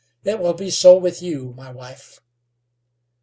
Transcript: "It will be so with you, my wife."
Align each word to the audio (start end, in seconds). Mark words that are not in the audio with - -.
"It 0.23 0.39
will 0.39 0.55
be 0.55 0.71
so 0.71 0.97
with 0.97 1.21
you, 1.21 1.53
my 1.55 1.71
wife." 1.71 2.21